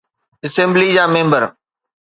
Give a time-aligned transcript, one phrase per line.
[0.45, 1.43] Assembly جا member.